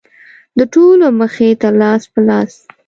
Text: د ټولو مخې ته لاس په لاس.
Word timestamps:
د 0.57 0.59
ټولو 0.73 1.05
مخې 1.19 1.49
ته 1.61 1.69
لاس 1.81 2.03
په 2.13 2.19
لاس. 2.27 2.53